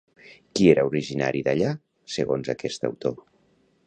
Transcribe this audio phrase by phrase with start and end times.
[0.59, 1.69] Qui era originari d'allà,
[2.13, 3.15] segons aquest autor?